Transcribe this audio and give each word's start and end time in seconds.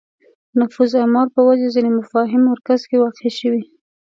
د 0.49 0.51
نفوذ 0.61 0.91
اعمال 1.03 1.27
په 1.35 1.41
وجه 1.47 1.67
ځینې 1.75 1.89
مفاهیم 1.99 2.41
مرکز 2.51 2.79
کې 2.89 2.95
واقع 3.03 3.29
شوې 3.39 3.63